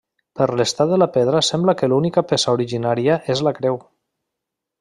Per 0.37 0.45
l'estat 0.59 0.93
de 0.93 0.97
la 1.01 1.07
pedra 1.17 1.43
sembla 1.49 1.77
que 1.81 1.91
l'única 1.93 2.25
peça 2.33 2.57
originària 2.57 3.21
és 3.35 3.47
la 3.49 3.55
creu. 3.63 3.81